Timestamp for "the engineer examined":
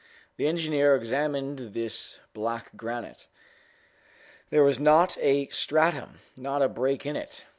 0.37-1.59